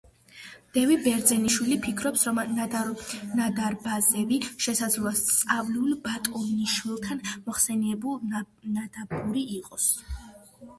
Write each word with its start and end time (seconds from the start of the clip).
დევი 0.75 0.95
ბერძენიშვილი 1.07 1.75
ფიქრობს, 1.83 2.23
რომ 2.29 2.39
ნადარბაზევი 2.55 4.41
შესაძლოა 4.69 5.13
სწავლულ 5.21 5.95
ბატონიშვილთან 6.09 7.25
მოხსენიებული 7.47 8.35
ნადაბური 8.81 9.49
იყოს. 9.63 9.89